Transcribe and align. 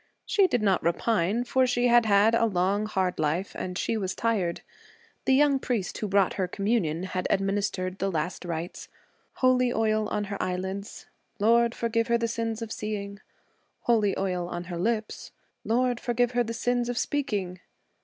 She 0.25 0.47
did 0.47 0.63
not 0.63 0.81
repine, 0.81 1.43
for 1.45 1.67
she 1.67 1.85
had 1.85 2.07
had 2.07 2.33
a 2.33 2.47
long, 2.47 2.87
hard 2.87 3.19
life 3.19 3.53
and 3.53 3.77
she 3.77 3.97
was 3.97 4.15
tired. 4.15 4.61
The 5.25 5.35
young 5.35 5.59
priest 5.59 5.95
who 5.99 6.07
brought 6.07 6.33
her 6.41 6.47
communion 6.47 7.03
had 7.03 7.27
administered 7.29 7.99
the 7.99 8.09
last 8.11 8.43
rites 8.43 8.87
holy 9.33 9.71
oils 9.71 10.09
on 10.09 10.23
her 10.23 10.41
eyelids 10.41 11.05
(Lord, 11.37 11.75
forgive 11.75 12.07
her 12.07 12.17
the 12.17 12.27
sins 12.27 12.63
of 12.63 12.71
seeing!); 12.71 13.19
holy 13.81 14.17
oils 14.17 14.49
on 14.51 14.63
her 14.63 14.77
lips 14.79 15.33
(Lord, 15.63 15.99
forgive 15.99 16.31
her 16.31 16.43
the 16.43 16.51
sins 16.55 16.89
of 16.89 16.97
speaking!) 16.97 17.59